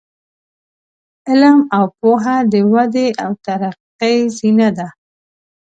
[1.29, 4.87] علم او پوهه د ودې او ترقۍ زینه ده.